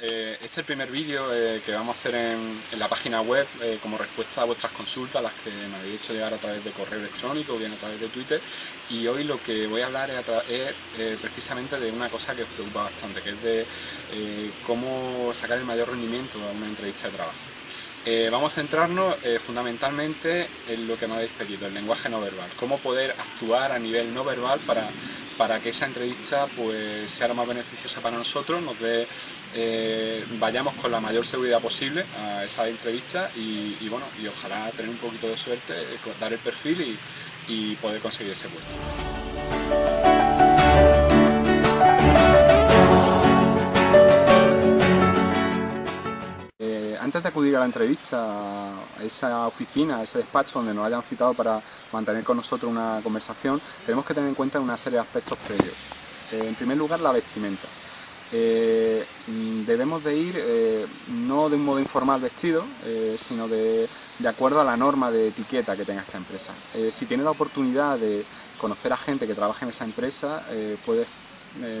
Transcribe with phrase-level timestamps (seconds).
[0.00, 3.46] Eh, este es el primer vídeo eh, que vamos a hacer en, la página web
[3.62, 6.72] eh, como respuesta a vuestras consultas, las que me habéis hecho llegar a través de
[6.72, 8.40] correo electrónico o bien a través de Twitter.
[8.90, 10.74] Y hoy lo que voy a hablar es,
[11.18, 13.66] precisamente de una cosa que os preocupa bastante, que es de
[14.66, 17.38] cómo sacar el mayor rendimiento a una entrevista de trabajo.
[18.30, 22.76] vamos a centrarnos fundamentalmente en lo que me habéis pedido, el lenguaje no verbal, cómo
[22.78, 24.86] poder actuar a nivel no verbal para
[25.42, 29.08] para que esa entrevista pues, sea lo más beneficiosa para nosotros, nos dé,
[29.56, 34.88] eh, vayamos con la mayor seguridad posible a esa entrevista y, bueno, y ojalá tener
[34.88, 36.96] un poquito de suerte, eh, dar el perfil
[37.48, 40.11] y poder conseguir ese puesto.
[47.12, 51.02] Antes de acudir a la entrevista, a esa oficina, a ese despacho donde nos hayan
[51.02, 51.60] citado para
[51.92, 55.74] mantener con nosotros una conversación, tenemos que tener en cuenta una serie de aspectos previos.
[56.32, 57.68] Eh, en primer lugar, la vestimenta.
[58.32, 59.04] Eh,
[59.66, 62.64] debemos de ir eh, no de un modo informal vestido,
[63.18, 63.86] sino de,
[64.18, 66.54] de, acuerdo a la norma de etiqueta que tenga esta empresa.
[66.90, 68.24] si tienes la oportunidad de
[68.58, 70.42] conocer a gente que trabaja en esa empresa,
[70.86, 71.08] puedes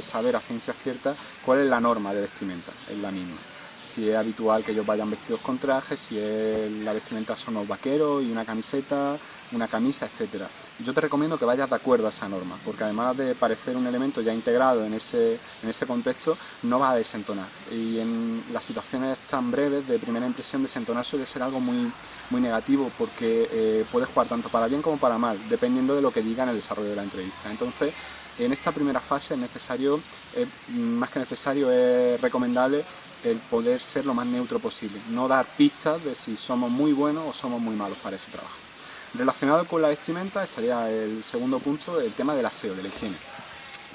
[0.00, 1.14] saber a ciencia cierta
[1.46, 3.36] cuál es la norma de vestimenta, es la misma
[3.80, 7.66] si es habitual que ellos vayan vestidos con trajes, si es la vestimenta son los
[7.66, 9.18] vaqueros y una camiseta,
[9.50, 10.52] una camisa, etcétera.
[10.78, 13.86] Yo te recomiendo que vayas de acuerdo a esa norma, porque además de parecer un
[13.86, 17.52] elemento ya integrado en ese, en ese contexto, no va a desentonar.
[17.66, 21.94] Y en las situaciones tan breves de primera impresión, desentonar suele ser algo muy,
[22.28, 26.12] muy negativo, porque eh, puede jugar tanto para bien como para mal, dependiendo de lo
[26.12, 27.50] que diga en el desarrollo de la entrevista.
[27.50, 27.94] Entonces,
[28.44, 30.00] en esta primera fase es necesario,
[30.68, 32.84] más que necesario, es recomendable
[33.22, 37.24] el poder ser lo más neutro posible, no dar pistas de si somos muy buenos
[37.28, 38.58] o somos muy malos para ese trabajo.
[39.14, 43.16] Relacionado con la vestimenta estaría el segundo punto, el tema del aseo, de la higiene.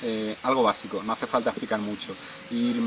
[0.02, 2.14] Eh, algo básico, no hace falta explicar mucho.
[2.52, 2.82] Ir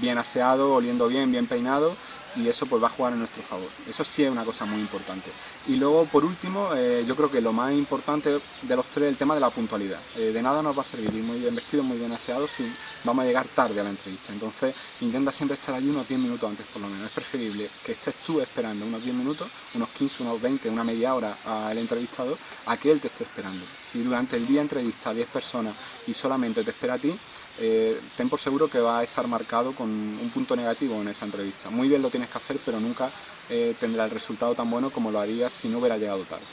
[0.00, 1.96] bien aseado, oliendo bien, bien peinado
[2.36, 3.68] y eso pues va a jugar en nuestro favor.
[3.86, 5.30] Eso sí es una cosa muy importante.
[5.68, 9.08] Y luego, por último, eh, yo creo que lo más importante de los tres es
[9.10, 10.00] el tema de la puntualidad.
[10.16, 12.64] Eh, de nada nos va a servir ir muy bien vestido, muy bien aseado si
[13.04, 14.32] vamos a llegar tarde a la entrevista.
[14.32, 17.06] Entonces, intenta siempre estar allí unos 10 minutos antes por lo menos.
[17.06, 21.14] Es preferible que estés tú esperando unos 10 minutos, unos 15, unos 20, una media
[21.14, 23.64] hora al entrevistador, a que él te esté esperando.
[23.80, 25.74] Si durante el día entrevista a 10 personas
[26.06, 27.14] y solamente te espera a ti,
[27.58, 31.26] eh, ten por seguro que va a estar marcado con un punto negativo en esa
[31.26, 31.70] entrevista.
[31.70, 33.10] Muy bien lo tienes que hacer, pero nunca
[33.48, 36.44] eh, tendrá el resultado tan bueno como lo harías si no hubiera llegado tarde.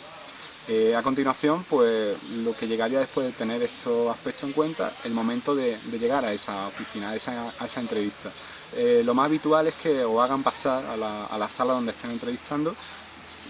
[0.67, 5.13] Eh, a continuación, pues lo que llegaría después de tener estos aspectos en cuenta, el
[5.13, 8.31] momento de, llegar a esa oficina, a esa, entrevista.
[9.03, 12.11] lo más habitual es que os hagan pasar a la, a la sala donde estén
[12.11, 12.75] entrevistando.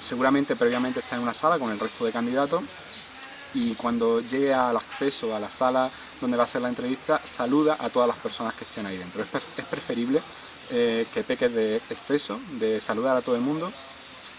[0.01, 2.63] Seguramente previamente está en una sala con el resto de candidatos
[3.53, 5.89] y cuando llegue al acceso a la sala
[6.21, 9.23] donde va a ser la entrevista, saluda a todas las personas que estén ahí dentro.
[9.57, 10.21] Es, preferible
[10.71, 13.71] eh, que peques de exceso, de saludar a todo el mundo,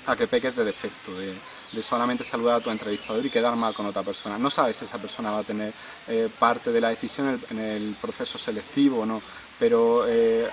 [0.06, 1.34] a que peques de defecto, de,
[1.82, 4.38] solamente saludar a tu entrevistador y quedar mal con otra persona.
[4.38, 5.72] No sabes si esa persona va a tener
[6.08, 9.22] eh, parte de la decisión en el, proceso selectivo o no,
[9.58, 10.48] pero eh,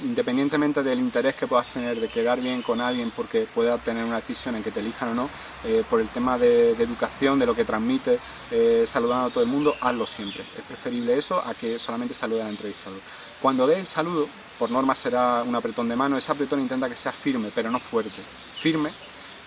[0.00, 4.16] independientemente del interés que puedas tener de quedar bien con alguien porque pueda tener una
[4.16, 5.28] decisión en que te elijan o no,
[5.64, 8.18] eh, por el tema de, educación, de lo que transmite,
[8.50, 10.42] eh, saludando a todo el mundo, hazlo siempre.
[10.56, 13.00] Es preferible eso a que solamente salude al entrevistador.
[13.40, 16.96] Cuando dé el saludo, por norma será un apretón de mano, ese apretón intenta que
[16.96, 18.22] sea firme, pero no fuerte.
[18.58, 18.90] Firme,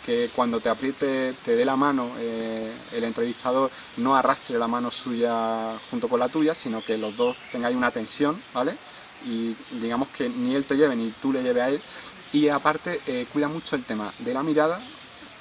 [0.05, 4.91] que cuando te apriete, te dé la mano eh, el entrevistador, no arrastre la mano
[4.91, 8.75] suya junto con la tuya, sino que los dos tengáis una tensión, ¿vale?
[9.25, 11.81] Y digamos que ni él te lleve ni tú le lleve a él.
[12.31, 14.83] Y aparte eh, cuida mucho el tema de la mirada,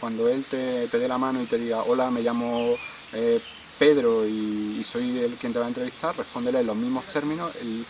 [0.00, 2.78] cuando él te, dé la mano y te diga, hola, me llamo
[3.12, 3.41] eh,
[3.78, 7.87] Pedro y, soy el quien te va a entrevistar, respóndele en los mismos términos, el,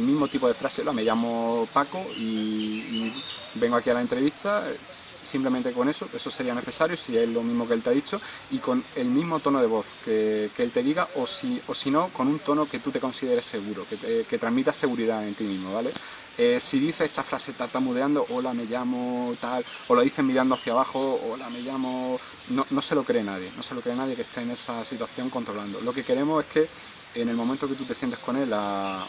[0.00, 2.82] mismo tipo de frase, hola, me llamo Paco y
[3.54, 4.66] vengo aquí a la entrevista,
[5.24, 8.20] simplemente con eso, eso sería necesario si es lo mismo que él te ha dicho
[8.50, 11.90] y con el mismo tono de voz que, él te diga o si, o si
[11.90, 15.44] no, con un tono que tú te consideres seguro, que, que transmita seguridad en ti
[15.44, 15.92] mismo, ¿vale?
[16.36, 20.72] Eh, si dice esta frase tartamudeando, hola, me llamo tal, o lo dicen mirando hacia
[20.72, 22.18] abajo, hola, me llamo...
[22.48, 24.84] No, no se lo cree nadie, no se lo cree nadie que esté en esa
[24.84, 25.80] situación controlando.
[25.80, 26.68] Lo que queremos es que
[27.14, 29.06] en el momento que tú te sientes con él a,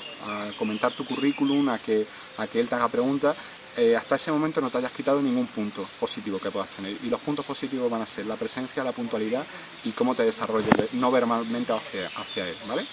[0.57, 2.07] comentar tu currículum, a que,
[2.37, 3.35] a que él te haga preguntas,
[3.75, 6.95] eh, hasta ese momento no te hayas quitado ningún punto positivo que puedas tener.
[7.03, 9.45] Y los puntos positivos van a ser la presencia, la puntualidad
[9.83, 12.85] y cómo te desarrolles no verbalmente hacia, hacia él, ¿vale?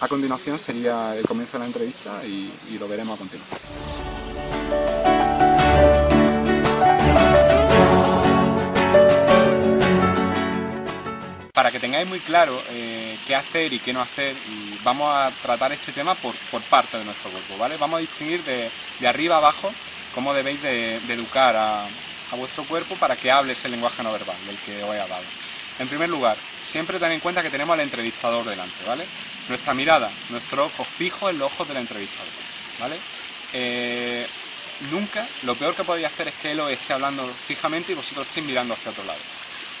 [0.00, 3.60] A continuación sería el comienzo de la entrevista y, lo veremos a continuación.
[11.52, 15.32] Para que tengáis muy claro eh, qué hacer y qué no hacer, y vamos a
[15.42, 17.76] tratar este tema por, por parte de nuestro cuerpo, ¿vale?
[17.76, 18.70] Vamos a distinguir de,
[19.00, 19.72] de arriba a abajo
[20.12, 21.88] cómo debéis de, educar a,
[22.36, 25.24] vuestro cuerpo para que hable ese lenguaje no verbal del que os he hablado.
[25.78, 29.04] En primer lugar, siempre ten en cuenta que tenemos al entrevistador delante, ¿vale?
[29.48, 32.28] Nuestra mirada, nuestro ojo fijo en los ojos del entrevistador,
[32.78, 32.96] ¿vale?
[33.52, 34.26] Eh,
[34.90, 38.26] nunca, lo peor que podéis hacer es que él os esté hablando fijamente y vosotros
[38.28, 39.20] estéis mirando hacia otro lado.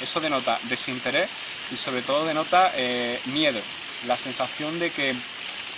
[0.00, 1.28] Eso denota desinterés
[1.70, 3.60] y sobre todo denota eh, miedo,
[4.06, 5.14] la sensación de que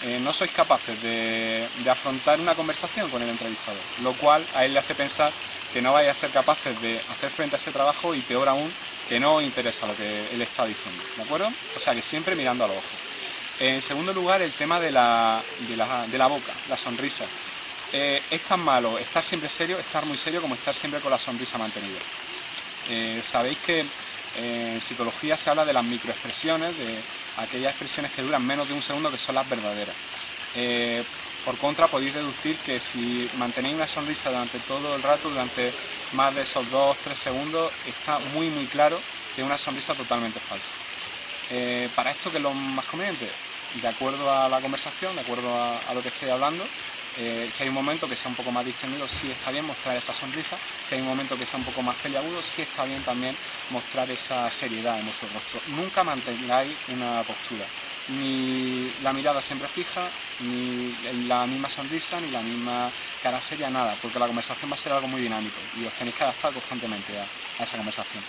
[0.03, 4.73] eh, no sois capaces de, afrontar una conversación con el entrevistador, lo cual a él
[4.73, 5.33] le hace pensar
[5.73, 8.73] que no vais a ser capaces de hacer frente a ese trabajo y peor aún,
[9.09, 11.53] que no os interesa lo que él está diciendo, ¿de acuerdo?
[11.77, 13.11] O sea que siempre mirando a los ojos.
[13.61, 15.43] En segundo lugar, el tema de la,
[16.29, 17.27] boca, la sonrisa.
[17.93, 21.19] Eh, es tan malo estar siempre serio, estar muy serio, como estar siempre con la
[21.19, 21.99] sonrisa mantenida.
[22.89, 23.85] Eh, sabéis que
[24.39, 26.99] en psicología se habla de las microexpresiones, de
[27.39, 29.95] aquellas expresiones que duran menos de un segundo que son las verdaderas.
[30.55, 31.03] Eh,
[31.45, 35.73] por contra, podéis deducir que si mantenéis una sonrisa durante todo el rato, durante
[36.13, 39.01] más de esos dos, tres segundos, está muy, muy claro
[39.35, 40.73] que es una sonrisa totalmente falsa.
[41.51, 43.27] Eh, para esto, ¿qué es lo más conveniente?
[43.81, 46.65] De acuerdo a la conversación, de acuerdo a lo que estoy hablando,
[47.17, 49.97] eh, si hay un momento que sea un poco más distendido, sí está bien mostrar
[49.97, 50.57] esa sonrisa.
[50.85, 53.37] Si hay un momento que sea un poco más peliagudo, sí está bien también
[53.71, 55.61] mostrar esa seriedad en vuestro rostro.
[55.67, 57.67] Nunca mantengáis una postura,
[58.09, 60.11] ni la mirada siempre fija,
[60.41, 60.97] ni
[61.27, 62.91] la misma sonrisa, ni la misma
[63.23, 66.17] cara seria, nada, porque la conversación va a ser algo muy dinámico y os tenéis
[66.17, 67.29] que adaptar constantemente a,
[67.59, 68.25] esa conversación.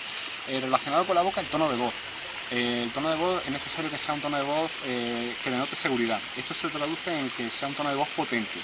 [0.47, 2.10] Eh, relacionado con la boca, el tono de voz.
[2.51, 5.51] Eh, el tono de voz es necesario que sea un tono de voz eh, que
[5.51, 6.19] denote seguridad.
[6.37, 8.59] Esto se traduce en que sea un tono de voz potente,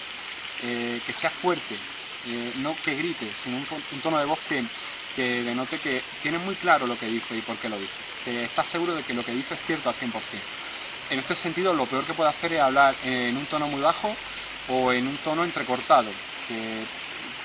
[0.64, 1.78] eh, que sea fuerte,
[2.62, 4.62] no que grite, sino un, tono de voz que,
[5.44, 7.94] denote que tiene muy claro lo que dice y por qué lo dice,
[8.26, 10.12] que está seguro de que lo que dice es cierto al 100%.
[11.10, 14.14] En este sentido, lo peor que puede hacer es hablar en un tono muy bajo
[14.68, 16.12] o en un tono entrecortado,
[16.50, 16.84] que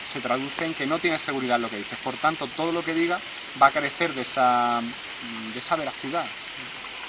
[0.04, 1.98] se traduce en que no tiene seguridad lo que dices.
[2.02, 3.20] Por tanto, todo lo que diga
[3.62, 4.82] va a carecer de esa,
[5.52, 6.24] de esa veracidad.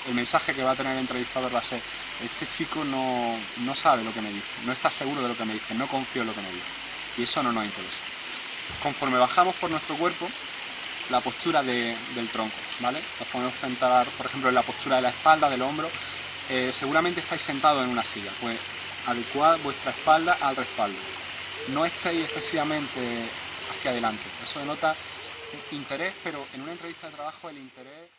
[0.07, 1.81] El mensaje que va a tener el entrevistador va a ser,
[2.23, 5.45] este chico no, no sabe lo que me dice, no está seguro de lo que
[5.45, 6.65] me dice, no confío en lo que me dice.
[7.17, 8.03] Y eso no nos interesa.
[8.81, 10.29] Conforme bajamos por nuestro cuerpo,
[11.09, 13.01] la postura del tronco, ¿vale?
[13.19, 15.89] Nos podemos sentar, por ejemplo, en la postura de la espalda, del hombro.
[16.49, 18.57] Eh, seguramente estáis sentados en una silla, pues
[19.07, 20.97] adecuad vuestra espalda al respaldo
[21.69, 22.99] no estéis excesivamente
[23.71, 24.23] hacia adelante.
[24.41, 24.95] Eso denota
[25.71, 28.09] interés, pero en una entrevista de trabajo el interés...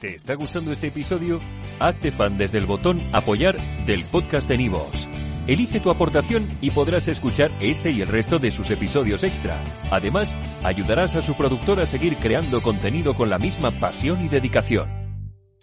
[0.00, 1.40] ¿Te está gustando este episodio?
[1.80, 3.56] Hazte fan desde el botón apoyar
[3.86, 5.08] del podcast de Nivos.
[5.46, 9.62] Elige tu aportación y podrás escuchar este y el resto de sus episodios extra.
[9.90, 15.05] Además, ayudarás a su productor a seguir creando contenido con la misma pasión y dedicación.